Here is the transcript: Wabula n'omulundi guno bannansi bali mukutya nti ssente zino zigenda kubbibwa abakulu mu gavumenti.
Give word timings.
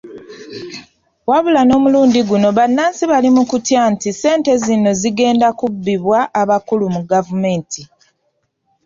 Wabula 1.29 1.61
n'omulundi 1.65 2.19
guno 2.29 2.47
bannansi 2.57 3.03
bali 3.11 3.29
mukutya 3.35 3.81
nti 3.93 4.07
ssente 4.13 4.51
zino 4.63 4.91
zigenda 5.01 5.47
kubbibwa 5.59 6.19
abakulu 6.41 6.85
mu 6.95 7.01
gavumenti. 7.11 7.81